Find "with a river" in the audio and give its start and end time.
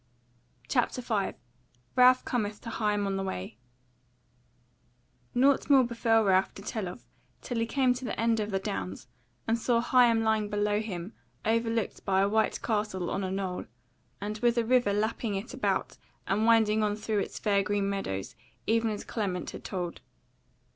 14.39-14.91